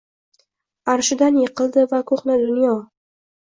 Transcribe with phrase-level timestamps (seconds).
[0.93, 2.75] Arshidan yiqildi va ko’hna dunyo—